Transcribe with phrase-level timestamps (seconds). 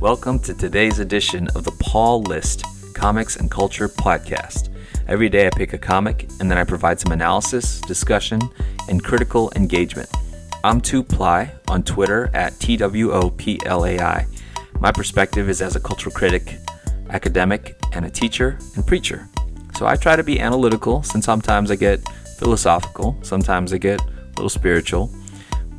[0.00, 2.64] Welcome to today's edition of the Pull List
[2.94, 4.70] Comics and Culture Podcast.
[5.06, 8.40] Every day I pick a comic and then I provide some analysis, discussion,
[8.88, 10.08] and critical engagement.
[10.64, 14.26] I'm 2Ply on Twitter at TWOPLAI.
[14.80, 16.56] My perspective is as a cultural critic,
[17.10, 19.28] academic, and a teacher and preacher.
[19.76, 22.00] So I try to be analytical, since sometimes I get
[22.38, 24.06] philosophical, sometimes I get a
[24.36, 25.14] little spiritual.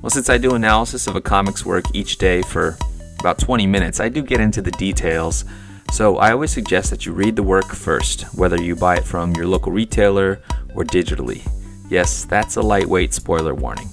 [0.04, 2.78] Well, since I do analysis of a comic's work each day for
[3.22, 5.46] about 20 minutes, I do get into the details.
[5.92, 9.36] So I always suggest that you read the work first, whether you buy it from
[9.36, 10.42] your local retailer
[10.76, 11.48] or digitally.
[11.90, 13.90] Yes, that's a lightweight spoiler warning.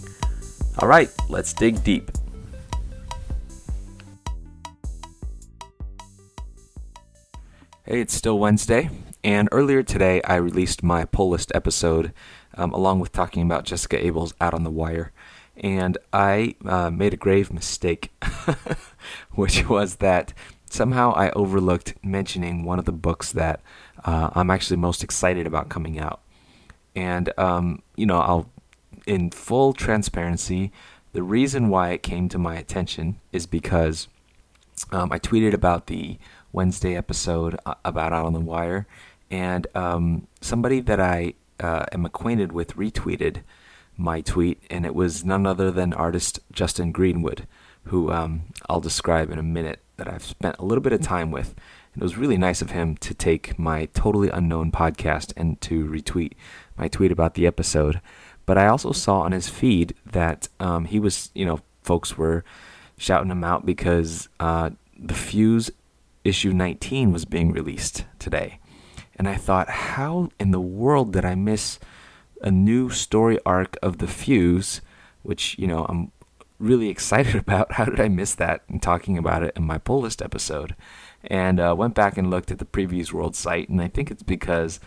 [0.79, 2.11] All right, let's dig deep.
[7.85, 8.91] Hey, it's still Wednesday,
[9.25, 12.13] and earlier today I released my pull list episode
[12.55, 15.13] um, along with talking about Jessica Abel's Out on the Wire.
[15.57, 18.13] And I uh, made a grave mistake,
[19.35, 20.33] which was that
[20.71, 23.61] somehow I overlooked mentioning one of the books that
[24.05, 26.21] uh, I'm actually most excited about coming out.
[26.95, 28.51] And, um, you know, I'll,
[29.07, 30.73] in full transparency,
[31.13, 34.09] the reason why it came to my attention is because
[34.93, 36.19] um, I tweeted about the
[36.53, 38.87] Wednesday episode uh, about Out on the Wire,
[39.31, 43.43] and um, somebody that I uh, am acquainted with retweeted
[43.97, 47.47] my tweet, and it was none other than artist Justin Greenwood,
[47.89, 51.31] who um, I'll describe in a minute, that I've spent a little bit of time
[51.31, 51.55] with.
[51.93, 55.85] And it was really nice of him to take my totally unknown podcast and to
[55.85, 56.33] retweet
[56.77, 58.01] my tweet about the episode.
[58.47, 62.45] But I also saw on his feed that um, he was, you know, folks were
[62.97, 65.71] shouting him out because uh, the Fuse
[66.25, 68.61] issue 19 was being released today.
[69.17, 71.79] And I thought, how in the world did I miss
[72.41, 74.81] a new story arc of the Fuse,
[75.23, 76.13] which, you know, I'm
[76.59, 77.73] really excited about.
[77.73, 80.75] How did I miss that and talking about it in my pull list episode?
[81.25, 84.23] And uh, went back and looked at the Previews World site, and I think it's
[84.23, 84.79] because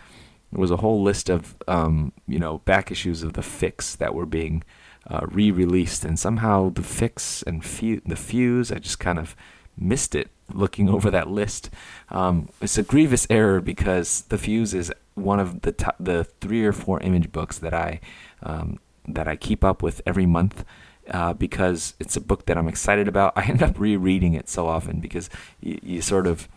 [0.50, 4.14] there was a whole list of, um, you know, back issues of the Fix that
[4.14, 4.62] were being
[5.08, 9.36] uh, re-released, and somehow the Fix and the Fuse, I just kind of
[9.76, 11.70] missed it looking over that list.
[12.10, 16.64] Um, it's a grievous error because the Fuse is one of the top, the three
[16.64, 18.00] or four image books that I
[18.42, 20.64] um, that I keep up with every month.
[21.10, 23.32] Uh, because it's a book that I'm excited about.
[23.36, 25.28] I end up rereading it so often because
[25.60, 26.48] you, you sort of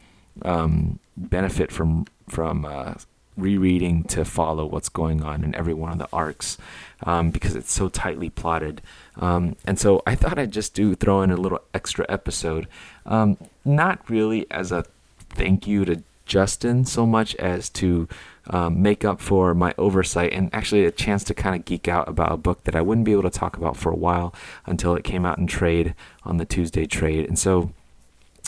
[0.43, 2.93] um, benefit from from uh,
[3.37, 6.57] rereading to follow what's going on in every one of the arcs
[7.03, 8.81] um, because it's so tightly plotted.
[9.17, 12.67] Um, and so I thought I'd just do throw in a little extra episode,
[13.05, 14.85] um, not really as a
[15.29, 18.07] thank you to Justin so much as to
[18.47, 22.07] um, make up for my oversight and actually a chance to kind of geek out
[22.07, 24.33] about a book that I wouldn't be able to talk about for a while
[24.65, 27.27] until it came out in trade on the Tuesday trade.
[27.27, 27.71] And so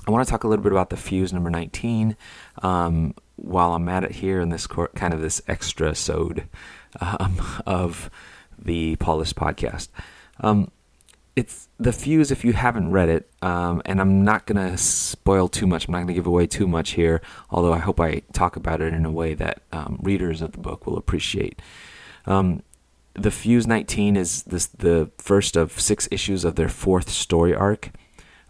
[0.07, 2.15] I want to talk a little bit about the Fuse number 19
[2.61, 6.47] um, while I'm at it here in this cor- kind of this extra sode
[7.01, 8.09] um, of
[8.57, 9.89] the Pull List podcast.
[10.39, 10.71] Um,
[11.37, 15.67] it's the Fuse if you haven't read it, um, and I'm not gonna spoil too
[15.67, 15.87] much.
[15.87, 17.21] I'm not gonna give away too much here.
[17.51, 20.57] Although I hope I talk about it in a way that um, readers of the
[20.57, 21.61] book will appreciate.
[22.25, 22.63] Um,
[23.13, 27.91] the Fuse 19 is this the first of six issues of their fourth story arc.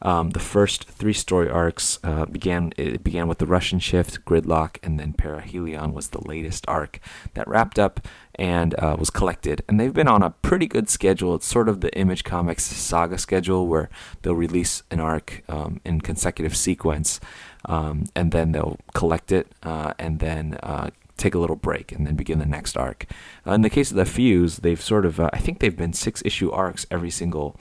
[0.01, 4.77] Um, the first three story arcs uh, began it began with the Russian shift, Gridlock,
[4.83, 6.99] and then Perihelion was the latest arc
[7.33, 9.63] that wrapped up and uh, was collected.
[9.67, 11.33] And they've been on a pretty good schedule.
[11.35, 13.89] It's sort of the Image Comics saga schedule where
[14.21, 17.19] they'll release an arc um, in consecutive sequence,
[17.65, 22.05] um, and then they'll collect it, uh, and then uh, take a little break and
[22.05, 23.07] then begin the next arc.
[23.45, 25.93] Uh, in the case of the Fuse, they've sort of, uh, I think they've been
[25.93, 27.59] six issue arcs every single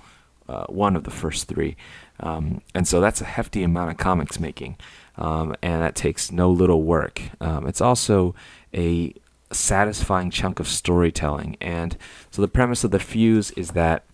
[0.48, 1.76] uh, one of the first three.
[2.20, 4.76] Um, and so that's a hefty amount of comics making.
[5.16, 7.22] Um, and that takes no little work.
[7.40, 8.34] Um, it's also
[8.74, 9.14] a
[9.52, 11.56] satisfying chunk of storytelling.
[11.60, 11.96] And
[12.30, 14.04] so the premise of the Fuse is that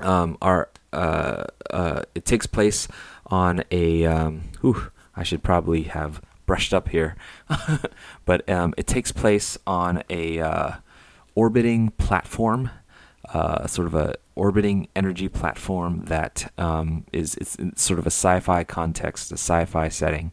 [0.00, 2.86] um, our uh, uh, it takes place
[3.26, 7.16] on a um, whew, I should probably have brushed up here,
[8.24, 10.72] but um, it takes place on a uh,
[11.34, 12.70] orbiting platform,
[13.32, 18.64] uh, sort of a orbiting energy platform that um, is it's, sort of a sci-fi
[18.64, 20.32] context, a sci-fi setting,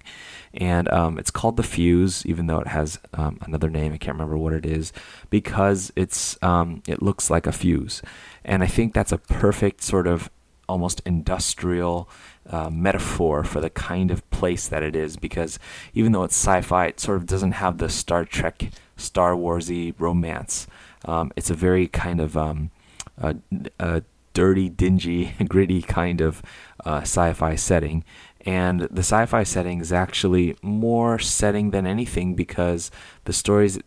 [0.53, 3.93] and um, it's called the Fuse, even though it has um, another name.
[3.93, 4.93] I can't remember what it is
[5.29, 8.01] because it's um, it looks like a fuse,
[8.45, 10.29] and I think that's a perfect sort of
[10.69, 12.07] almost industrial
[12.49, 15.17] uh, metaphor for the kind of place that it is.
[15.17, 15.59] Because
[15.93, 20.67] even though it's sci-fi, it sort of doesn't have the Star Trek, Star Warsy romance.
[21.05, 22.71] Um, it's a very kind of um,
[23.21, 24.01] uh,
[24.33, 26.41] dirty, dingy, gritty kind of
[26.85, 28.03] uh, sci-fi setting.
[28.45, 32.89] And the sci-fi setting is actually more setting than anything because
[33.25, 33.79] the stories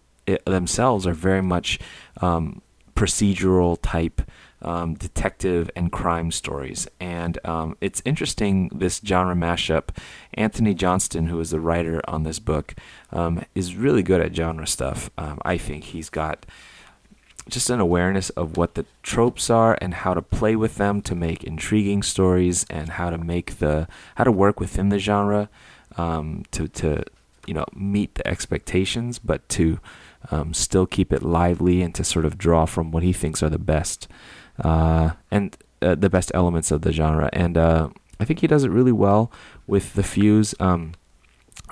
[0.44, 1.78] themselves are very much
[2.20, 2.60] um,
[2.94, 4.22] procedural type
[4.60, 6.86] um, detective and crime stories.
[7.00, 9.88] And um, it's interesting, this genre mashup.
[10.34, 12.74] Antony Johnston, who is the writer on this book,
[13.10, 15.10] um, is really good at genre stuff.
[15.18, 16.46] Um, I think he's got
[17.48, 21.14] just an awareness of what the tropes are and how to play with them to
[21.14, 25.48] make intriguing stories and how to make the how to work within the genre
[25.96, 27.04] um, to to
[27.46, 29.80] you know meet the expectations, but to
[30.30, 33.50] um, still keep it lively and to sort of draw from what he thinks are
[33.50, 34.08] the best
[34.62, 37.28] uh, and uh, the best elements of the genre.
[37.32, 37.88] And uh,
[38.20, 39.32] I think he does it really well
[39.66, 40.54] with the fuse.
[40.60, 40.94] Um,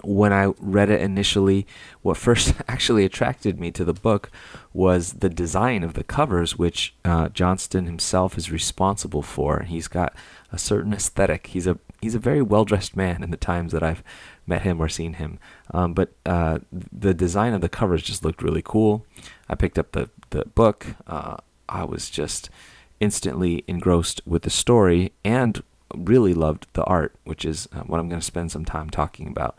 [0.03, 1.67] when I read it initially,
[2.03, 4.31] what first actually attracted me to the book
[4.73, 9.63] was the design of the covers, which uh, Johnston himself is responsible for.
[9.63, 10.15] He's got
[10.53, 11.49] a certain aesthetic.
[11.49, 14.03] He's a he's a very well dressed man in the times that I've
[14.47, 15.39] met him or seen him.
[15.73, 19.05] Um, but uh, the design of the covers just looked really cool.
[19.49, 20.87] I picked up the the book.
[21.07, 21.37] Uh,
[21.69, 22.51] I was just
[22.99, 25.63] instantly engrossed with the story and
[25.95, 29.29] really loved the art, which is uh, what I'm going to spend some time talking
[29.29, 29.57] about.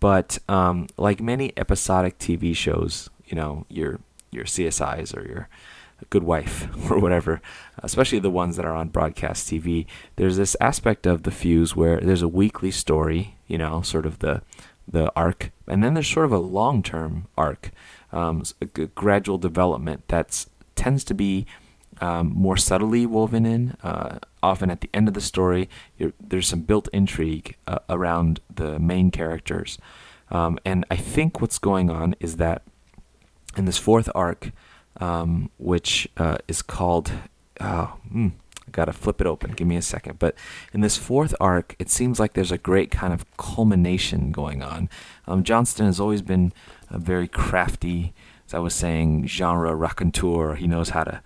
[0.00, 5.48] But um, like many episodic TV shows, you know, your your CSIs or your
[6.10, 7.40] Good Wife or whatever,
[7.78, 9.86] especially the ones that are on broadcast TV,
[10.16, 14.18] there's this aspect of the fuse where there's a weekly story, you know, sort of
[14.18, 14.42] the
[14.88, 17.70] the arc, and then there's sort of a long term arc,
[18.12, 20.46] um, a gradual development that
[20.76, 21.46] tends to be
[22.00, 23.76] um, more subtly woven in.
[23.82, 25.68] Uh, often at the end of the story,
[26.20, 29.78] there's some built intrigue uh, around the main characters.
[30.30, 32.62] Um, and I think what's going on is that
[33.56, 34.52] in this fourth arc,
[35.00, 37.12] um, which uh, is called,
[37.60, 38.32] oh, mm,
[38.66, 39.52] I gotta flip it open.
[39.52, 40.18] Give me a second.
[40.18, 40.34] But
[40.72, 44.88] in this fourth arc, it seems like there's a great kind of culmination going on.
[45.26, 46.52] Um, Johnston has always been
[46.90, 48.14] a very crafty
[48.46, 50.54] as I was saying, genre raconteur.
[50.54, 51.20] He knows how to uh,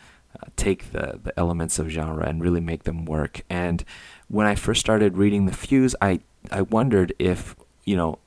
[0.57, 3.43] take the, the elements of genre and really make them work.
[3.49, 3.85] And
[4.29, 6.21] when I first started reading The Fuse, I,
[6.51, 8.19] I wondered if, you know,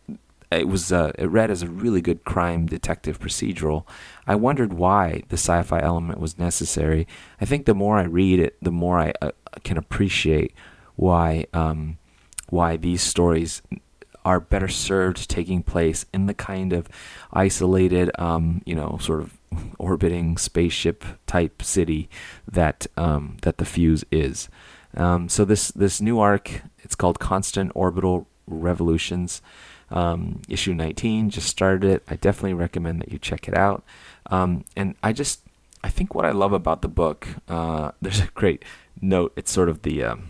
[0.52, 3.86] it was uh, it read as a really good crime detective procedural.
[4.28, 7.08] I wondered why the sci-fi element was necessary.
[7.42, 9.32] I think the more I read it, the more I uh,
[9.64, 10.54] can appreciate
[10.96, 11.98] why um,
[12.50, 13.62] why these stories
[14.26, 16.88] are better served taking place in the kind of
[17.32, 19.38] isolated, um, you know, sort of
[19.78, 22.10] orbiting spaceship type city
[22.50, 24.50] that um, that the fuse is.
[24.96, 29.42] Um, so this this new arc, it's called Constant Orbital Revolutions.
[29.92, 32.04] Um, issue 19 just started it.
[32.08, 33.84] I definitely recommend that you check it out.
[34.32, 35.42] Um, and I just
[35.84, 38.64] I think what I love about the book, uh, there's a great
[39.02, 39.34] note.
[39.36, 40.30] It's sort of the um,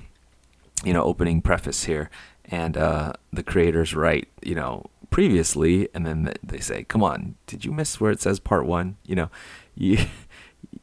[0.83, 2.09] you know opening preface here
[2.53, 7.65] and uh, the creators write, you know, previously, and then they say, "Come on, did
[7.65, 9.29] you miss where it says part one?" You know,
[9.75, 9.97] you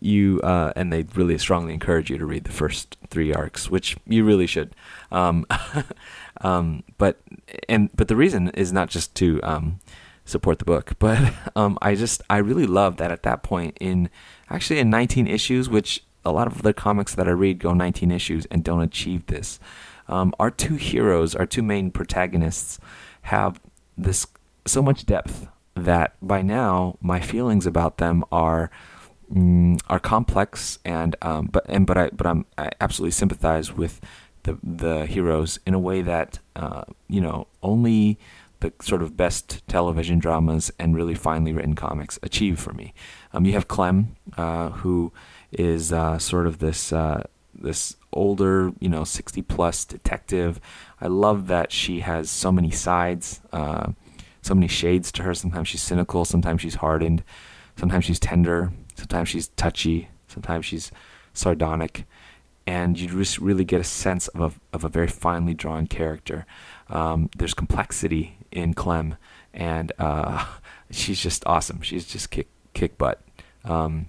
[0.01, 3.97] you uh, and they really strongly encourage you to read the first three arcs, which
[4.05, 4.75] you really should.
[5.13, 5.47] Um,
[6.41, 7.21] um, but
[7.69, 9.79] and but the reason is not just to um,
[10.25, 14.11] support the book, but um, I just I really love that at that point in
[14.49, 18.11] actually in 19 issues, which a lot of the comics that I read go 19
[18.11, 19.61] issues and don't achieve this
[20.11, 22.79] um, our two heroes, our two main protagonists,
[23.23, 23.61] have
[23.97, 24.27] this
[24.67, 28.71] so much depth that by now my feelings about them are
[29.33, 34.01] mm, are complex and um, but and but I but I'm I absolutely sympathize with
[34.43, 38.19] the the heroes in a way that uh, you know only
[38.61, 42.93] the sort of best television dramas and really finely written comics achieve for me.
[43.33, 45.13] Um, you have Klem, uh, who
[45.51, 47.25] is uh, sort of this uh,
[47.61, 50.61] this older, you know, 60 plus detective.
[51.01, 53.93] I love that she has so many sides, uh,
[54.43, 55.35] so many shades to her.
[55.35, 57.23] Sometimes she's cynical, sometimes she's hardened,
[57.77, 60.91] sometimes she's tender, sometimes she's touchy, sometimes she's
[61.33, 62.05] sardonic.
[62.67, 66.47] And you just really get a sense of a, of a very finely drawn character.
[66.89, 69.17] Um, there's complexity in Klem,
[69.53, 70.47] and uh,
[70.91, 71.83] she's just awesome.
[71.83, 73.21] She's just kick kick butt.
[73.65, 74.07] Um,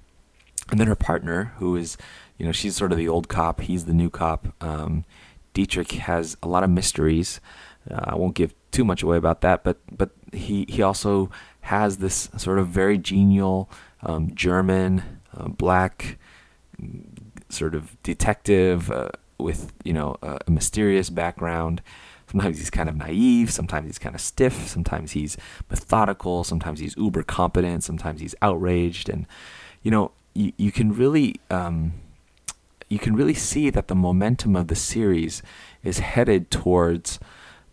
[0.70, 1.98] and then her partner, who is
[2.42, 4.48] you know, she's sort of the old cop, he's the new cop.
[4.62, 5.06] Um,
[5.54, 7.40] Dietrich has a lot of mysteries.
[7.88, 11.30] Uh, I won't give too much away about that, but but he he also
[11.62, 13.70] has this sort of very genial
[14.02, 15.04] um, German
[15.38, 16.18] uh, black
[17.50, 21.84] sort of detective uh, with you know a, a mysterious background.
[22.32, 25.38] Sometimes he's kind of naive, sometimes he's kind of stiff, sometimes he's
[25.70, 29.28] methodical, sometimes he's uber competent, sometimes he's outraged, and
[29.84, 31.94] you know you you can really um,
[32.92, 35.42] you can really see that the momentum of the series
[35.82, 37.20] is headed towards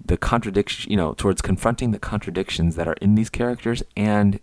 [0.04, 4.38] the contradiction, you know, towards confronting the contradictions that are in these characters and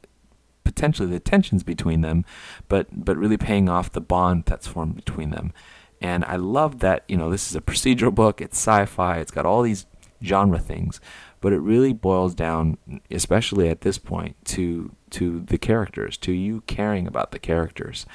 [0.66, 2.26] potentially the tensions between them,
[2.68, 5.54] but but really paying off the bond that's formed between them.
[6.02, 9.46] And I love that, you know, this is a procedural book, it's sci-fi, it's got
[9.46, 9.86] all these
[10.22, 11.00] genre things,
[11.40, 12.78] but it really boils down,
[13.10, 18.06] especially at this point, to to the characters, to you caring about the characters,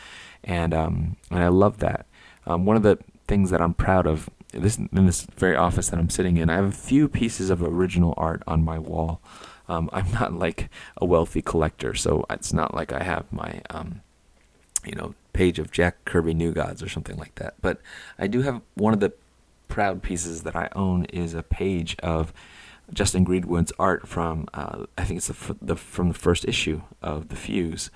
[0.45, 2.07] and um, and I love that.
[2.47, 5.99] Um, one of the things that I'm proud of this in this very office that
[5.99, 9.21] I'm sitting in, I have a few pieces of original art on my wall.
[9.69, 14.03] Um, I'm not like a wealthy collector, so it's not like I have my um,
[14.85, 17.55] you know page of Jack Kirby New Gods or something like that.
[17.61, 17.81] But
[18.19, 19.13] I do have one of the
[19.69, 22.33] proud pieces that I own is a page of
[22.93, 27.29] Justin Greenwood's art from uh, I think it's the, the, from the first issue of
[27.29, 27.91] the Fuse,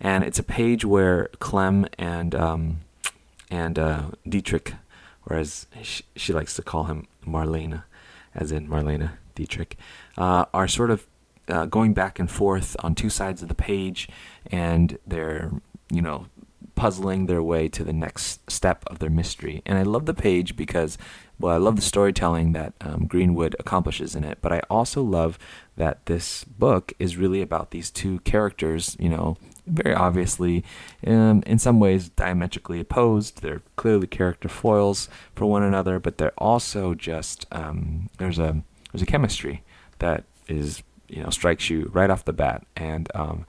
[0.00, 2.80] and it's a page where Klem and um,
[3.50, 4.74] and uh, Dietrich,
[5.24, 7.84] whereas she, she, likes to call him Marlena,
[8.34, 9.76] as in Marlene Dietrich,
[10.16, 11.06] uh, are sort of
[11.48, 14.08] uh, going back and forth on two sides of the page,
[14.50, 15.50] and they're
[15.90, 16.26] you know
[16.78, 19.62] puzzling their way to the next step of their mystery.
[19.66, 20.96] And I love the page because,
[21.40, 25.40] well, I love the storytelling that um, Greenwood accomplishes in it, but I also love
[25.76, 29.36] that this book is really about these two characters, you know,
[29.68, 30.64] very obviously,
[31.06, 33.42] um, in some ways, diametrically opposed.
[33.42, 39.02] They're clearly character foils for one another, but they're also just um, there's a there's
[39.02, 39.62] a chemistry
[39.98, 43.46] that is you know strikes you right off the bat, and um,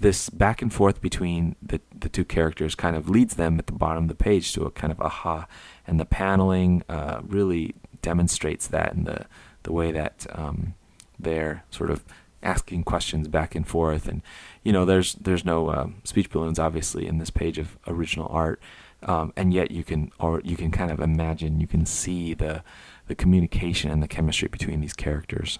[0.00, 3.72] this back and forth between the the two characters kind of leads them at the
[3.72, 5.46] bottom of the page to a kind of aha,
[5.86, 9.26] and the paneling uh, really demonstrates that in the
[9.64, 10.74] the way that um,
[11.18, 12.04] they're sort of
[12.42, 14.22] asking questions back and forth and
[14.62, 18.60] you know there's there's no uh, speech balloons obviously in this page of original art
[19.02, 22.62] um, and yet you can or you can kind of imagine you can see the
[23.08, 25.58] the communication and the chemistry between these characters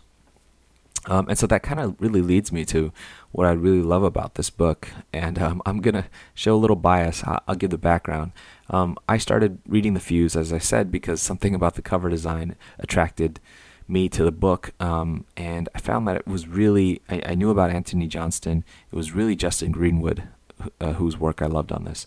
[1.06, 2.92] um, and so that kind of really leads me to
[3.32, 4.88] what I really love about this book.
[5.12, 7.22] And um, I'm going to show a little bias.
[7.24, 8.32] I'll, give the background.
[8.68, 12.56] Um, I started reading The Fuse, as I said, because something about the cover design
[12.78, 13.40] attracted
[13.88, 14.72] me to the book.
[14.80, 18.64] Um, and I found that it was really, I, I, knew about Antony Johnston.
[18.92, 20.24] It was really Justin Greenwood,
[20.80, 22.06] uh, whose work I loved on this.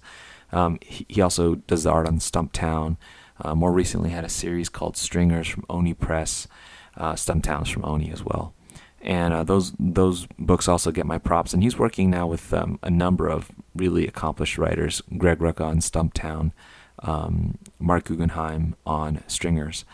[0.51, 2.97] Um, he, he, also does the art on Stumptown.
[3.41, 6.47] Uh, more recently, had a series called Stringers from Oni Press.
[6.95, 8.53] Uh, Stumptown's from Oni as well
[9.01, 11.53] and uh, those those books also get my props.
[11.53, 15.77] And he's working now with um, a number of really accomplished writers: Greg Rucka on
[15.77, 16.51] Stumptown,
[16.99, 19.85] um, Marc Guggenheim on Stringers,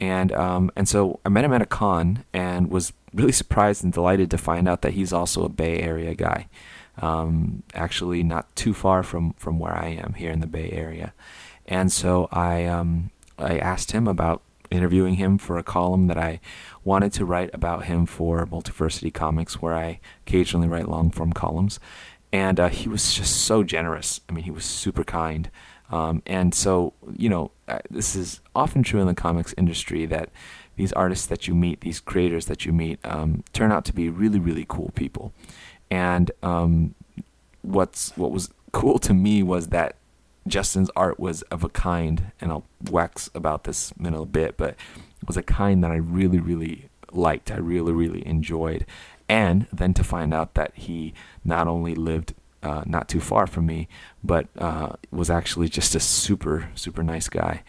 [0.00, 3.92] and um, and so I met him at a con and was really surprised and
[3.92, 6.48] delighted to find out that he's also a Bay Area guy.
[7.00, 11.12] Um, actually, not too far from from where I am here in the Bay Area,
[11.66, 16.40] and so I um, I asked him about interviewing him for a column that I
[16.82, 21.78] wanted to write about him for Multiversity Comics, where I occasionally write long form columns.
[22.32, 24.20] And uh, he was just so generous.
[24.28, 25.50] I mean, he was super kind.
[25.90, 30.30] Um, and so, you know, uh, this is often true in the comics industry that
[30.76, 34.08] these artists that you meet, these creators that you meet, um, turn out to be
[34.08, 35.32] really, really cool people.
[35.90, 36.94] And um,
[37.62, 39.96] what's what was cool to me was that
[40.46, 44.56] Justin's art was of a kind, and I'll wax about this in a little bit,
[44.56, 47.50] but it was a kind that I really, really liked.
[47.50, 48.84] I really, really enjoyed.
[49.28, 51.14] And then to find out that he
[51.44, 53.88] not only lived uh, not too far from me,
[54.22, 57.62] but uh, was actually just a super, super nice guy,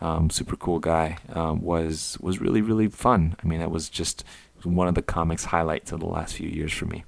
[0.00, 3.36] um, super cool guy, um, was was really, really fun.
[3.42, 4.24] I mean, that was just
[4.62, 7.04] one of the comics highlights of the last few years for me.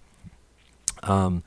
[1.02, 1.42] Um,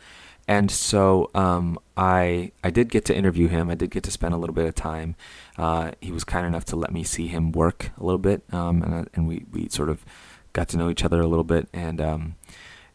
[0.47, 3.69] and so um, I I did get to interview him.
[3.69, 5.15] I did get to spend a little bit of time.
[5.57, 8.83] Uh, he was kind enough to let me see him work a little bit, um,
[8.83, 10.05] and, and we, we sort of
[10.53, 12.35] got to know each other a little bit, and um,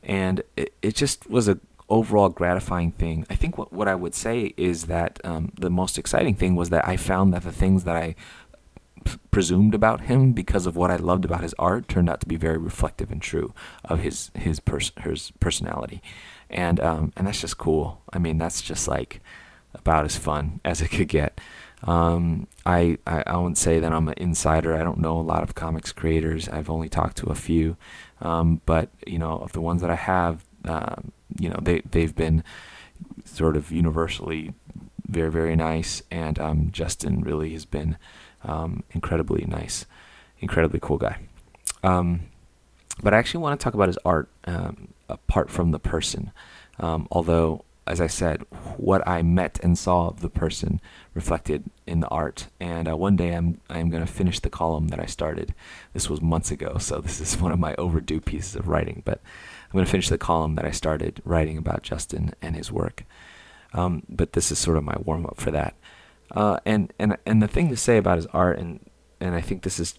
[0.02, 1.58] and it, it just was a
[1.88, 3.26] overall gratifying thing.
[3.28, 6.70] I think what what I would say is that um, the most exciting thing was
[6.70, 8.14] that I found that the things that I
[9.04, 12.26] p- presumed about him because of what I loved about his art turned out to
[12.26, 13.52] be very reflective and true
[13.84, 16.02] of his his pers- his personality
[16.52, 18.02] and um, and that's just cool.
[18.12, 19.20] I mean, that's just like
[19.74, 21.40] about as fun as it could get.
[21.84, 24.76] Um, I, I, I won't say that I'm an insider.
[24.76, 26.48] I don't know a lot of comics creators.
[26.48, 27.76] I've only talked to a few,
[28.20, 32.14] um, but you know, of the ones that I have, um, you know, they they've
[32.14, 32.44] been
[33.24, 34.54] sort of universally
[35.06, 37.96] very very nice, and um, Justin really has been
[38.44, 39.86] um, incredibly nice,
[40.40, 41.18] incredibly cool guy.
[41.82, 42.22] Um,
[43.02, 44.28] but I actually want to talk about his art.
[44.44, 46.32] Um, apart from the person.
[46.80, 48.42] Um, although as I said,
[48.76, 50.80] what I met and saw of the person
[51.14, 52.46] reflected in the art.
[52.60, 55.52] And uh, one day I'm I'm going to finish the column that I started.
[55.92, 59.02] This was months ago, so this is one of my overdue pieces of writing.
[59.04, 59.20] But
[59.72, 63.04] I'm going to finish the column that I started writing about Justin and his work.
[63.72, 65.74] Um, but this is sort of my warm up for that.
[66.30, 68.80] Uh, and and and the thing to say about his art, and
[69.18, 69.98] and I think this is,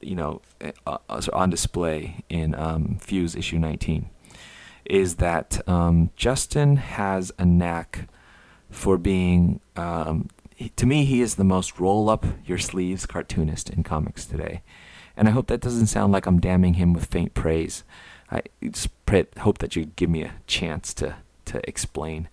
[0.00, 0.42] you know,
[0.86, 4.10] uh, uh on display in um, Fuse issue 19
[4.84, 8.08] is that um, Justin has a knack
[8.70, 10.28] for being, um,
[10.76, 14.62] to me, he is the most roll up your sleeves cartoonist in comics today.
[15.16, 17.84] And I hope that doesn't sound like I'm damning him with faint praise.
[18.30, 21.16] I just pray, hope that you give me a chance to,
[21.46, 22.28] to explain.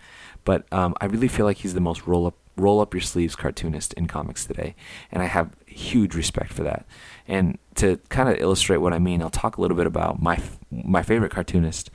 [0.45, 3.35] But um, I really feel like he's the most roll up roll up your sleeves
[3.35, 4.75] cartoonist in comics today,
[5.11, 6.85] and I have huge respect for that.
[7.27, 10.41] And to kind of illustrate what I mean, I'll talk a little bit about my
[10.71, 11.89] my favorite cartoonist,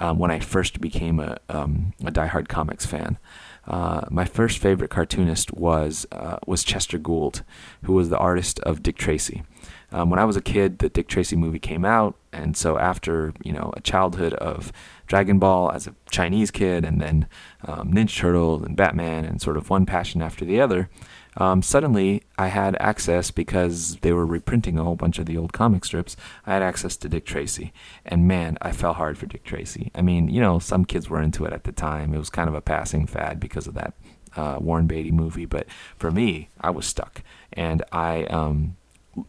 [0.00, 3.18] um, when I first became a, um, a diehard comics fan.
[3.66, 7.42] Uh, my first favorite cartoonist was uh, was Chester Gould,
[7.84, 9.42] who was the artist of Dick Tracy.
[9.90, 13.32] Um, when I was a kid, the Dick Tracy movie came out, and so after
[13.42, 14.72] you know a childhood of
[15.06, 17.26] Dragon Ball as a Chinese kid, and then
[17.64, 20.88] um, Ninja Turtle and Batman, and sort of one passion after the other,
[21.36, 25.52] um, suddenly I had access because they were reprinting a whole bunch of the old
[25.52, 26.16] comic strips.
[26.46, 27.72] I had access to Dick Tracy,
[28.04, 29.90] and man, I fell hard for Dick Tracy.
[29.94, 32.14] I mean, you know, some kids were into it at the time.
[32.14, 33.94] It was kind of a passing fad because of that
[34.36, 37.22] uh, Warren Beatty movie, but for me, I was stuck,
[37.52, 38.76] and I, um,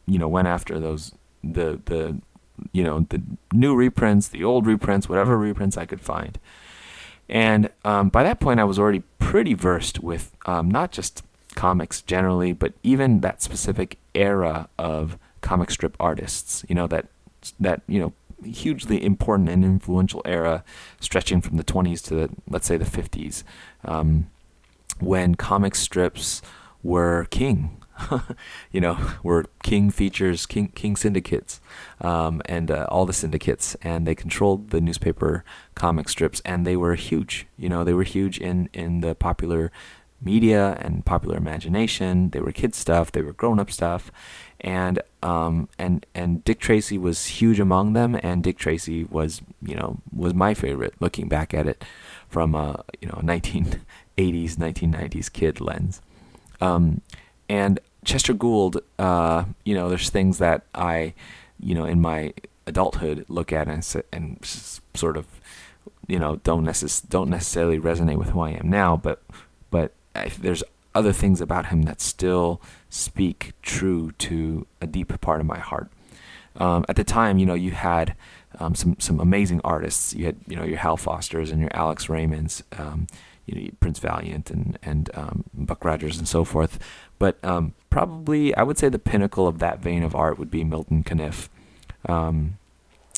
[0.07, 2.21] you know, went after those the the
[2.71, 3.21] you know the
[3.53, 6.39] new reprints, the old reprints, whatever reprints I could find.
[7.27, 11.23] And um, by that point, I was already pretty versed with um, not just
[11.55, 17.07] comics generally, but even that specific era of comic strip artists, you know, that
[17.59, 20.63] that, you know, hugely important and influential era
[20.99, 23.43] stretching from the 20s to the, let's say the 50s,
[23.83, 24.27] um,
[24.99, 26.41] when comic strips
[26.83, 27.77] were king.
[28.71, 31.61] you know, were king features, king king syndicates,
[32.01, 35.43] um, and uh, all the syndicates, and they controlled the newspaper
[35.75, 37.47] comic strips, and they were huge.
[37.57, 39.71] You know, they were huge in in the popular
[40.21, 42.29] media and popular imagination.
[42.31, 43.11] They were kid stuff.
[43.11, 44.11] They were grown up stuff,
[44.59, 48.19] and um, and and Dick Tracy was huge among them.
[48.21, 50.95] And Dick Tracy was you know was my favorite.
[50.99, 51.83] Looking back at it
[52.27, 53.77] from a you know 1980s
[54.17, 56.01] 1990s kid lens,
[56.59, 57.01] um,
[57.49, 58.81] and Chester Gould.
[58.97, 61.13] Uh, you know, there's things that I
[61.59, 62.33] you know in my
[62.67, 64.39] adulthood look at and and
[64.93, 65.25] sort of
[66.07, 69.21] you know don't necess- don't necessarily resonate with who I am now, but
[69.69, 69.93] but
[70.39, 75.59] there's other things about him that still speak true to a deep part of my
[75.59, 75.91] heart.
[76.57, 78.15] Um, at the time, you know, you had
[78.59, 80.13] um, some some amazing artists.
[80.13, 83.07] You had you know your Hal Fosters and your Alex Raymonds, um,
[83.45, 86.79] you know Prince Valiant and and um, Buck Rogers and so forth.
[87.19, 90.63] But um, probably I would say the pinnacle of that vein of art would be
[90.63, 91.49] Milton Caniff.
[92.07, 92.57] Um,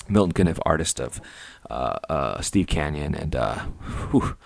[0.10, 1.19] Milton Caniff, artist of
[1.69, 3.60] uh, uh, Steve Canyon and uh,
[4.12, 4.38] whew,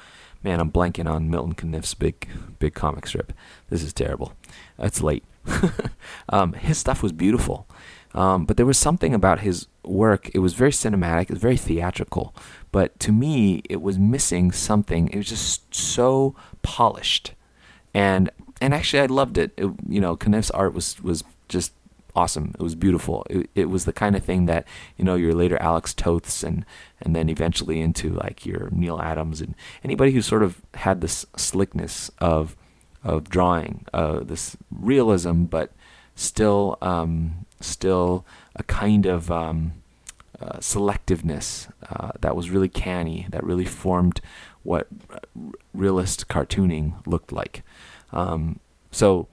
[0.43, 3.31] Man, I'm blanking on Milton Caniff's big, big comic strip.
[3.69, 4.33] This is terrible.
[4.79, 5.23] It's late.
[6.29, 7.67] um, his stuff was beautiful,
[8.15, 10.31] um, but there was something about his work.
[10.33, 11.23] It was very cinematic.
[11.23, 12.35] It was very theatrical,
[12.71, 15.09] but to me, it was missing something.
[15.09, 17.33] It was just so polished,
[17.93, 18.29] and
[18.61, 19.51] and actually, I loved it.
[19.57, 21.73] it you know, Caniff's art was was just
[22.15, 22.53] awesome.
[22.59, 23.25] It was beautiful.
[23.29, 24.65] It, it was the kind of thing that
[24.97, 26.65] you know your later Alex Toths and
[27.01, 31.25] and then eventually into like your Neal Adams and anybody who sort of had this
[31.35, 32.55] slickness of
[33.03, 35.71] of drawing, uh, this realism, but
[36.15, 39.73] still um, still a kind of um,
[40.39, 44.21] uh, selectiveness uh, that was really canny, that really formed
[44.63, 44.87] what
[45.73, 47.63] realist cartooning looked like.
[48.11, 48.59] Um,
[48.91, 49.27] so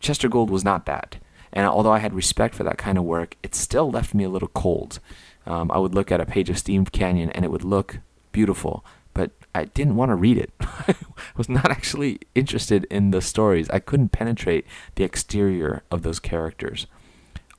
[0.00, 1.16] Chester Gould was not that.
[1.52, 4.28] And although I had respect for that kind of work, it still left me a
[4.28, 4.98] little cold.
[5.46, 7.98] Um, I would look at a page of Steve Canyon and it would look
[8.32, 10.50] beautiful, but I didn't want to read it.
[10.60, 10.94] I
[11.36, 13.70] was not actually interested in the stories.
[13.70, 14.66] I couldn't penetrate
[14.96, 16.86] the exterior of those characters.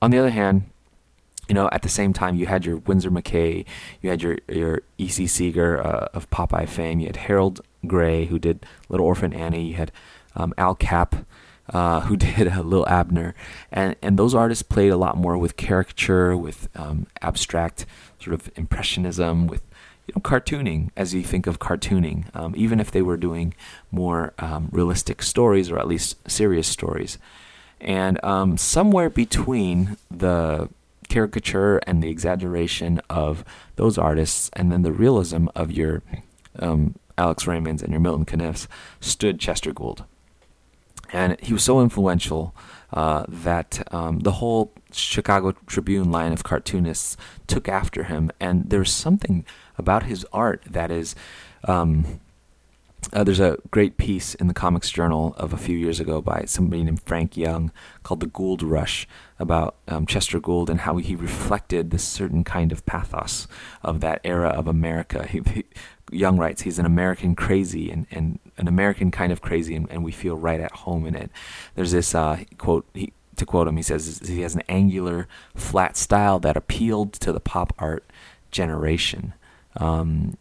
[0.02, 0.64] On the other hand,
[1.48, 3.64] you know, at the same time, you had your Winsor McCay,
[4.02, 5.26] you had your your E.C.
[5.26, 9.74] Segar uh, of Popeye fame, you had Harold Gray who did Little Orphan Annie, you
[9.74, 9.92] had
[10.36, 11.16] um, Al Capp
[11.72, 13.34] uh, who did a Lil Abner,
[13.70, 17.86] and and those artists played a lot more with caricature, with um, abstract
[18.22, 19.62] sort of impressionism, with
[20.06, 23.54] you know cartooning as you think of cartooning, um, even if they were doing
[23.90, 27.18] more um, realistic stories or at least serious stories,
[27.80, 30.68] and um, somewhere between the
[31.08, 33.44] caricature and the exaggeration of
[33.76, 36.02] those artists, and then the realism of your
[36.58, 38.66] um, Alex Raymonds and your Milton Caniffs
[39.00, 40.04] stood Chester Gould.
[41.12, 42.54] And he was so influential
[42.92, 47.16] uh, that um, the whole Chicago Tribune line of cartoonists
[47.46, 48.30] took after him.
[48.40, 49.44] And there's something
[49.78, 51.14] about his art that is.
[51.64, 52.20] Um,
[53.12, 56.44] uh, there's a great piece in the Comics Journal of a few years ago by
[56.46, 57.70] somebody named Frank Young
[58.02, 59.06] called The Gould Rush
[59.38, 63.46] about um, Chester Gould and how he reflected this certain kind of pathos
[63.84, 65.24] of that era of America.
[65.24, 65.64] He, he,
[66.10, 70.04] Young writes he's an American crazy and, and an American kind of crazy, and, and
[70.04, 71.30] we feel right at home in it.
[71.74, 75.96] There's this uh, quote, he, to quote him, he says he has an angular, flat
[75.96, 78.04] style that appealed to the pop art
[78.50, 79.34] generation.
[79.76, 80.38] Um,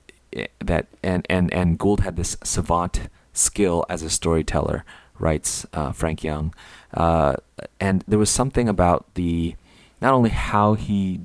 [0.60, 4.84] that and, and, and Gould had this savant skill as a storyteller,
[5.20, 6.54] writes uh, Frank Young.
[6.94, 7.36] Uh,
[7.80, 9.56] and there was something about the
[10.02, 11.22] not only how he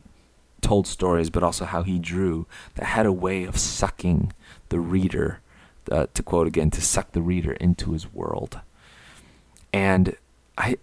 [0.61, 4.33] told stories, but also how he drew that had a way of sucking
[4.69, 5.41] the reader,
[5.91, 8.61] uh, to quote again, to suck the reader into his world.
[9.73, 10.17] And
[10.57, 10.77] I,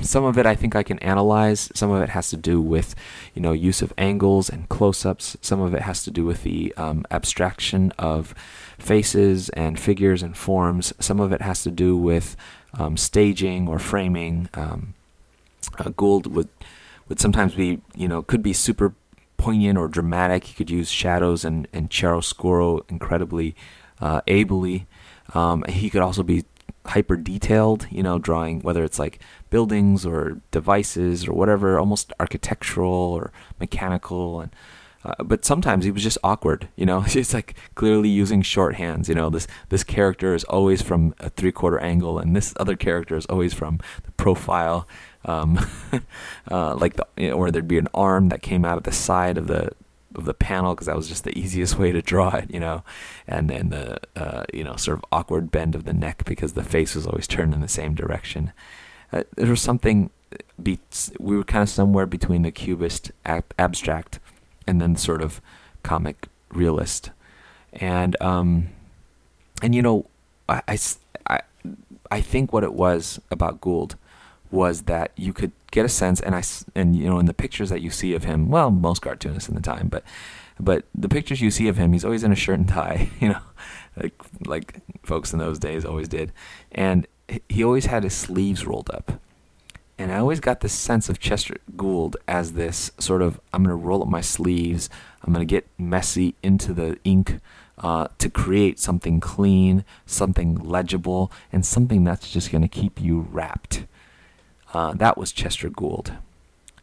[0.00, 1.70] some of it I think I can analyze.
[1.74, 2.94] Some of it has to do with,
[3.34, 5.36] you know, use of angles and close-ups.
[5.40, 8.34] Some of it has to do with the um, abstraction of
[8.78, 10.92] faces and figures and forms.
[11.00, 12.36] Some of it has to do with
[12.78, 14.48] um, staging or framing.
[14.54, 14.94] Um,
[15.78, 16.48] uh, Gould would
[17.08, 18.94] would sometimes be, you know, could be super
[19.36, 20.44] poignant or dramatic.
[20.44, 23.54] He could use shadows and, and chiaroscuro incredibly
[24.04, 24.86] uh, ably.
[25.32, 26.44] Um, he could also be
[26.86, 32.90] hyper detailed, you know, drawing whether it's like buildings or devices or whatever, almost architectural
[32.90, 34.42] or mechanical.
[34.42, 34.54] And
[35.06, 37.04] uh, but sometimes he was just awkward, you know.
[37.14, 39.08] It's like clearly using shorthands.
[39.08, 42.76] You know, this this character is always from a three quarter angle, and this other
[42.76, 44.86] character is always from the profile
[45.24, 45.58] um,
[46.50, 48.92] uh, like the, you know, or there'd be an arm that came out of the
[48.92, 49.70] side of the
[50.14, 52.82] of the panel because that was just the easiest way to draw it, you know,
[53.26, 56.64] and then the uh, you know sort of awkward bend of the neck because the
[56.64, 58.52] face was always turned in the same direction.
[59.12, 60.10] Uh, there was something.
[60.60, 60.80] Be,
[61.20, 64.18] we were kind of somewhere between the cubist ab- abstract
[64.66, 65.40] and then sort of
[65.82, 67.10] comic realist,
[67.72, 68.68] and um,
[69.62, 70.06] and you know,
[70.48, 70.78] I,
[71.26, 71.40] I,
[72.10, 73.96] I think what it was about Gould
[74.50, 76.42] was that you could get a sense, and I
[76.74, 79.56] and you know in the pictures that you see of him, well, most cartoonists in
[79.56, 80.04] the time, but
[80.58, 83.28] but the pictures you see of him, he's always in a shirt and tie, you
[83.28, 83.40] know,
[84.00, 84.14] like
[84.46, 86.32] like folks in those days always did,
[86.72, 87.06] and
[87.48, 89.20] he always had his sleeves rolled up.
[89.96, 93.76] And I always got this sense of Chester Gould as this sort of I'm going
[93.78, 94.88] to roll up my sleeves,
[95.22, 97.40] I'm going to get messy into the ink
[97.78, 103.26] uh, to create something clean, something legible, and something that's just going to keep you
[103.30, 103.84] wrapped.
[104.74, 106.14] Uh, that was Chester Gould.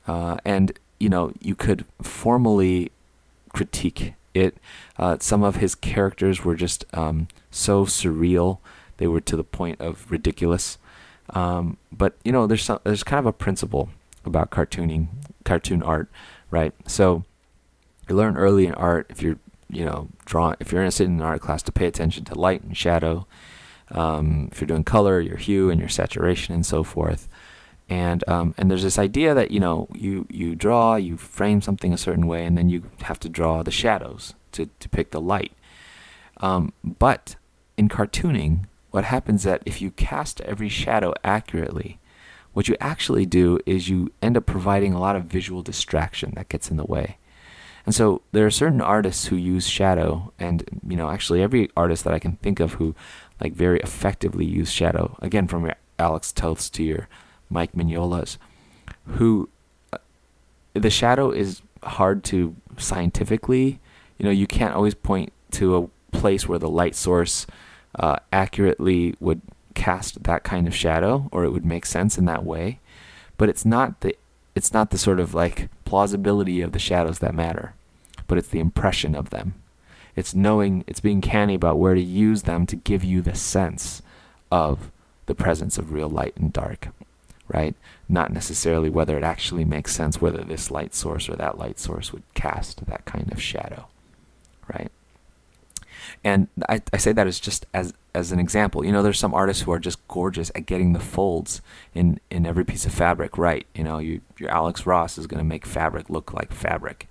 [0.07, 2.91] Uh, and, you know, you could formally
[3.49, 4.57] critique it.
[4.97, 8.59] Uh, some of his characters were just um, so surreal,
[8.97, 10.77] they were to the point of ridiculous.
[11.31, 13.89] Um, but, you know, there's, some, there's kind of a principle
[14.25, 15.07] about cartooning,
[15.43, 16.09] cartoon art,
[16.49, 16.73] right?
[16.87, 17.25] So
[18.07, 19.37] you learn early in art, if you're,
[19.69, 22.63] you know, drawing, if you're interested in an art class, to pay attention to light
[22.63, 23.27] and shadow.
[23.89, 27.27] Um, if you're doing color, your hue and your saturation and so forth
[27.91, 31.93] and um, and there's this idea that you know you you draw you frame something
[31.93, 35.51] a certain way and then you have to draw the shadows to depict the light.
[36.37, 37.35] Um, but
[37.77, 41.99] in cartooning what happens is that if you cast every shadow accurately
[42.53, 46.49] what you actually do is you end up providing a lot of visual distraction that
[46.49, 47.17] gets in the way.
[47.85, 52.05] And so there are certain artists who use shadow and you know actually every artist
[52.05, 52.95] that i can think of who
[53.41, 57.09] like very effectively use shadow again from your alex toths to your
[57.51, 58.37] Mike Mignola's,
[59.05, 59.49] who
[59.93, 59.97] uh,
[60.73, 63.79] the shadow is hard to scientifically,
[64.17, 67.45] you know, you can't always point to a place where the light source
[67.95, 69.41] uh, accurately would
[69.73, 72.79] cast that kind of shadow or it would make sense in that way.
[73.37, 74.15] But it's not the
[74.53, 77.73] it's not the sort of like plausibility of the shadows that matter,
[78.27, 79.55] but it's the impression of them.
[80.15, 84.01] It's knowing, it's being canny about where to use them to give you the sense
[84.51, 84.91] of
[85.25, 86.89] the presence of real light and dark
[87.53, 87.75] right?
[88.07, 92.11] Not necessarily whether it actually makes sense whether this light source or that light source
[92.11, 93.87] would cast that kind of shadow,
[94.73, 94.91] right?
[96.23, 98.85] And I, I say that as just as as an example.
[98.85, 101.61] You know, there's some artists who are just gorgeous at getting the folds
[101.93, 103.65] in in every piece of fabric right.
[103.73, 107.07] You know, you, your Alex Ross is going to make fabric look like fabric.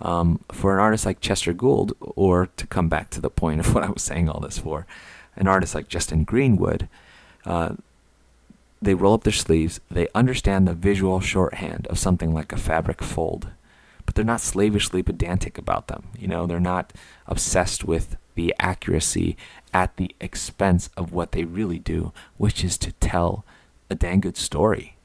[0.00, 3.74] Um, for an artist like Chester Gould, or to come back to the point of
[3.74, 4.86] what I was saying all this for,
[5.36, 6.88] an artist like Justin Greenwood,
[7.46, 7.74] uh,
[8.84, 13.02] they roll up their sleeves, they understand the visual shorthand of something like a fabric
[13.02, 13.48] fold,
[14.06, 16.08] but they're not slavishly pedantic about them.
[16.18, 16.92] You know, they're not
[17.26, 19.36] obsessed with the accuracy
[19.72, 23.44] at the expense of what they really do, which is to tell
[23.90, 24.96] a dang good story.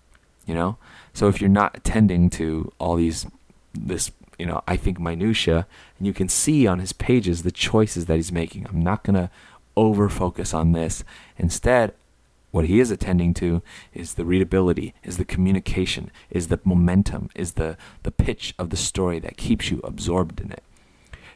[0.46, 0.78] You know?
[1.14, 3.26] So if you're not attending to all these
[3.74, 8.06] this you know, I think minutia, and you can see on his pages the choices
[8.06, 8.66] that he's making.
[8.70, 9.30] I'm not gonna
[9.76, 11.04] over focus on this.
[11.38, 11.94] Instead,
[12.52, 13.62] what he is attending to
[13.94, 18.78] is the readability, is the communication, is the momentum, is the, the pitch of the
[18.78, 20.64] story that keeps you absorbed in it.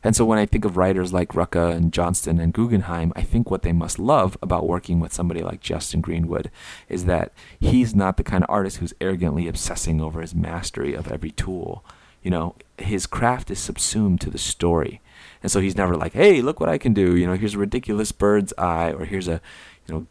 [0.03, 3.49] And so when I think of writers like Rucka and Johnston and Guggenheim, I think
[3.49, 6.51] what they must love about working with somebody like Justin Greenwood
[6.89, 11.09] is that he's not the kind of artist who's arrogantly obsessing over his mastery of
[11.09, 11.85] every tool.
[12.21, 14.99] You know, his craft is subsumed to the story.
[15.41, 17.15] And so he's never like, hey, look what I can do.
[17.15, 19.39] You know, here's a ridiculous bird's eye, or here's a,
[19.87, 20.07] you know,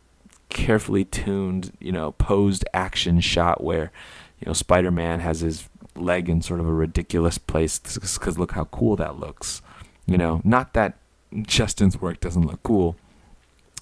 [0.53, 3.91] carefully tuned, you know, posed action shot where,
[4.41, 8.65] you know, Spider-Man has his leg in sort of a ridiculous place because look how
[8.65, 9.63] cool that looks.
[10.07, 10.99] You know, not that
[11.43, 12.97] Justin's work doesn't look cool.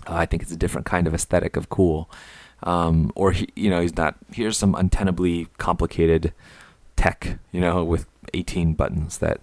[0.07, 2.11] Uh, I think it's a different kind of aesthetic of cool.
[2.63, 4.17] Um, or he, you know, he's not.
[4.33, 6.33] Here's some untenably complicated
[6.97, 9.41] tech, you know, with 18 buttons that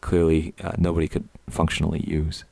[0.00, 2.44] clearly uh, nobody could functionally use.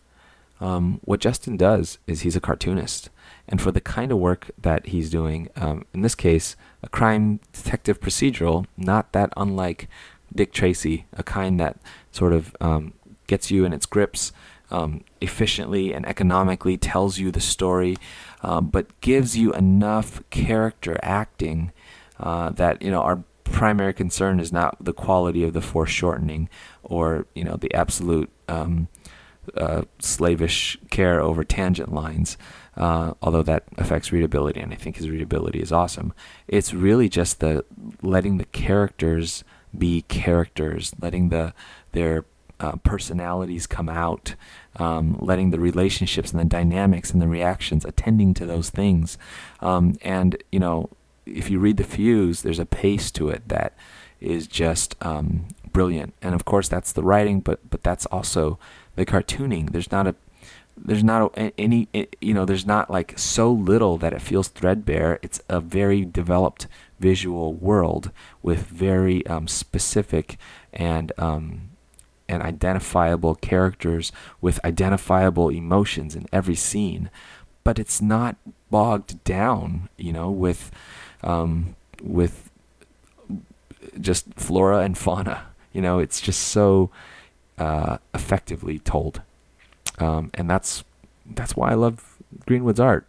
[0.60, 3.10] Um, what Justin does is he's a cartoonist.
[3.48, 7.40] And for the kind of work that he's doing, um, in this case, a crime
[7.52, 9.88] detective procedural, not that unlike
[10.34, 11.78] Dick Tracy, a kind that
[12.10, 12.92] sort of um,
[13.26, 14.32] gets you in its grips
[14.70, 17.96] um, efficiently and economically, tells you the story,
[18.42, 21.72] uh, but gives you enough character acting
[22.20, 26.48] uh, that you know our primary concern is not the quality of the foreshortening
[26.82, 28.88] or you know the absolute um,
[29.56, 32.36] uh, slavish care over tangent lines
[32.78, 36.14] uh, although that affects readability, and I think his readability is awesome.
[36.46, 37.64] It's really just the
[38.02, 39.42] letting the characters
[39.76, 41.52] be characters, letting the
[41.90, 42.24] their
[42.60, 44.36] uh, personalities come out,
[44.76, 49.18] um, letting the relationships and the dynamics and the reactions, attending to those things,
[49.58, 50.88] um, and you know,
[51.26, 53.74] if you read the fuse, there's a pace to it that
[54.20, 58.56] is just um, brilliant, and of course that's the writing, but but that's also
[58.98, 59.70] the cartooning.
[59.72, 60.14] There's not a
[60.76, 61.88] there's not a, any
[62.20, 66.66] you know there's not like so little that it feels threadbare it's a very developed
[67.00, 68.10] visual world
[68.42, 70.38] with very um, specific
[70.72, 71.70] and um,
[72.28, 77.10] and identifiable characters with identifiable emotions in every scene
[77.64, 78.36] but it's not
[78.70, 80.70] bogged down you know with
[81.22, 82.50] um, with
[84.00, 86.90] just flora and fauna you know it's just so
[87.58, 89.22] uh, effectively told
[90.00, 90.84] um, and that's
[91.26, 92.16] that's why I love
[92.46, 93.06] Greenwood's art.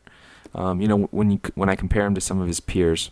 [0.54, 3.12] Um, you know, when you when I compare him to some of his peers,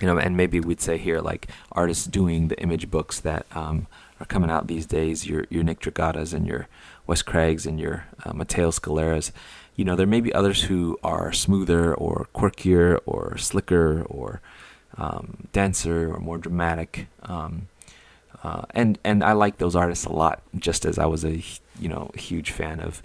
[0.00, 3.86] you know, and maybe we'd say here like artists doing the image books that um,
[4.20, 6.68] are coming out these days, your your Nick Dragottas and your
[7.06, 9.30] Wes Craigs and your uh, Matteo Scaleras.
[9.76, 14.40] You know, there may be others who are smoother or quirkier or slicker or
[14.96, 17.08] um, denser or more dramatic.
[17.24, 17.68] Um,
[18.46, 21.42] uh, and and I like those artists a lot, just as I was a
[21.80, 23.02] you know huge fan of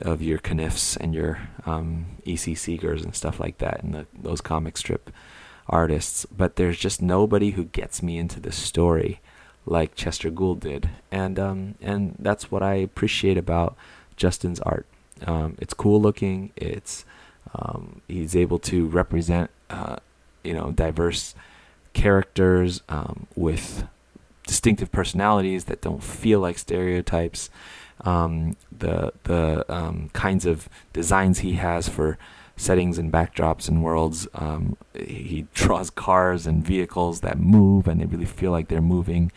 [0.00, 2.54] of your Caniffs and your um, E.C.
[2.54, 5.12] Segars and stuff like that, and the, those comic strip
[5.68, 6.26] artists.
[6.36, 9.20] But there's just nobody who gets me into the story
[9.66, 13.76] like Chester Gould did, and um, and that's what I appreciate about
[14.16, 14.86] Justin's art.
[15.24, 16.50] Um, it's cool looking.
[16.56, 17.04] It's
[17.54, 19.98] um, he's able to represent uh,
[20.42, 21.36] you know diverse
[21.92, 23.86] characters um, with
[24.52, 27.48] distinctive personalities that don't feel like stereotypes.
[28.02, 32.18] Um, the the um, kinds of designs he has for
[32.54, 34.28] settings and backdrops and worlds.
[34.34, 39.32] Um, he draws cars and vehicles that move and they really feel like they're moving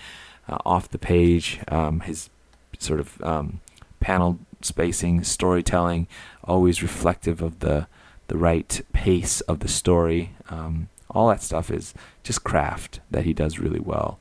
[0.49, 1.61] uh, off the page.
[1.69, 2.29] Um, his
[2.77, 3.61] sort of um,
[4.01, 6.07] panel spacing, storytelling,
[6.43, 7.87] always reflective of the
[8.27, 10.33] the right pace of the story.
[10.49, 14.19] Um, all that stuff is just craft that he does really well.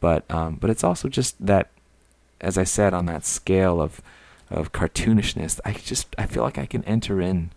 [0.00, 1.70] But um, but it's also just that,
[2.40, 4.00] as I said, on that scale of
[4.50, 7.50] of cartoonishness, I just I feel like I can enter in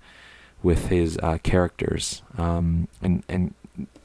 [0.63, 3.53] with his uh, characters um, and and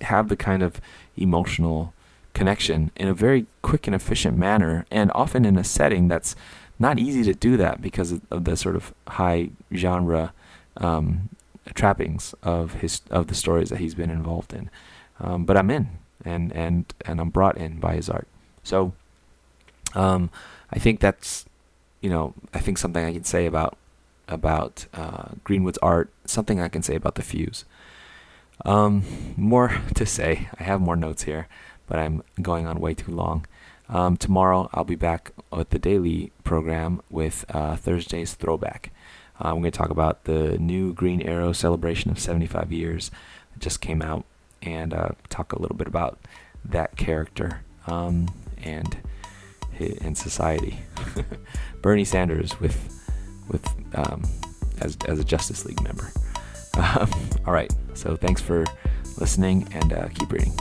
[0.03, 0.81] have the kind of
[1.16, 1.92] emotional
[2.33, 6.35] connection in a very quick and efficient manner, and often in a setting that's
[6.79, 10.33] not easy to do that because of, the sort of high genre
[10.77, 11.29] um,
[11.75, 14.68] trappings of his of the stories that he's been involved in.
[15.20, 15.88] Um, but I'm in
[16.24, 18.28] and and and I'm brought in by his art.
[18.62, 18.92] So
[19.94, 20.30] um,
[20.70, 21.44] I think that's
[22.00, 23.76] you know I think something I can say about
[24.28, 26.10] about uh, Greenwood's art.
[26.24, 27.64] Something I can say about the Fuse.
[28.64, 29.04] Um,
[29.37, 30.48] more to say.
[30.58, 31.48] I have more notes here,
[31.87, 33.46] but I'm going on way too long.
[33.88, 38.90] Um, tomorrow, I'll be back with the daily program with uh, Thursday's throwback.
[39.38, 43.10] I'm going to talk about the new Green Arrow celebration of 75 years
[43.52, 44.24] that just came out
[44.64, 46.18] and uh, talk a little bit about
[46.64, 48.29] that character um,
[48.62, 48.96] and
[49.79, 50.79] in society.
[51.83, 52.90] Bernie Sanders with
[53.48, 54.22] with um,
[54.81, 56.11] as as a Justice League member.
[56.77, 57.09] Um,
[57.46, 58.64] all right, so thanks for
[59.20, 60.53] listening and uh, keep reading.